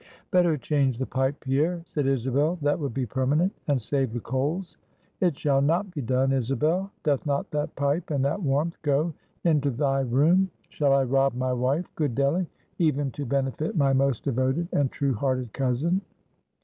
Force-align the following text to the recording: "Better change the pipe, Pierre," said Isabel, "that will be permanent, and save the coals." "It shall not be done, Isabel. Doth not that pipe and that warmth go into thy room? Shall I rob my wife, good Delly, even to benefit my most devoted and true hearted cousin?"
"Better 0.31 0.57
change 0.57 0.97
the 0.97 1.05
pipe, 1.05 1.39
Pierre," 1.41 1.83
said 1.85 2.07
Isabel, 2.07 2.57
"that 2.63 2.79
will 2.79 2.89
be 2.89 3.05
permanent, 3.05 3.53
and 3.67 3.79
save 3.79 4.11
the 4.13 4.19
coals." 4.19 4.75
"It 5.19 5.37
shall 5.37 5.61
not 5.61 5.91
be 5.91 6.01
done, 6.01 6.31
Isabel. 6.31 6.91
Doth 7.03 7.23
not 7.27 7.51
that 7.51 7.75
pipe 7.75 8.09
and 8.09 8.25
that 8.25 8.41
warmth 8.41 8.81
go 8.81 9.13
into 9.43 9.69
thy 9.69 9.99
room? 9.99 10.49
Shall 10.69 10.93
I 10.93 11.03
rob 11.03 11.35
my 11.35 11.53
wife, 11.53 11.85
good 11.93 12.15
Delly, 12.15 12.47
even 12.79 13.11
to 13.11 13.27
benefit 13.27 13.77
my 13.77 13.93
most 13.93 14.23
devoted 14.23 14.67
and 14.73 14.91
true 14.91 15.13
hearted 15.13 15.53
cousin?" 15.53 16.01